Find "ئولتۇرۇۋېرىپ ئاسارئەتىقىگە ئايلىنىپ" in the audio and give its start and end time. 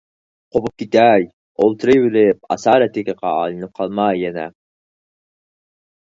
1.65-3.75